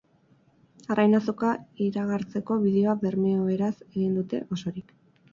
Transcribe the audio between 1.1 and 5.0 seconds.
Azoka iragartzeko bideoa bermeoeraz egin dute osorik.